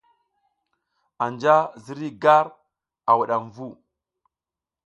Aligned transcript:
Anja 1.25 1.55
ziriy 1.83 2.15
gar 2.23 2.47
a 3.09 3.11
wudam 3.17 3.45
vu. 3.55 3.69